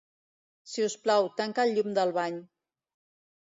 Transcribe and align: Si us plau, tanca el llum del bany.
Si 0.71 0.85
us 0.85 0.95
plau, 1.03 1.29
tanca 1.41 1.67
el 1.69 1.75
llum 1.77 1.93
del 1.99 2.15
bany. 2.17 2.41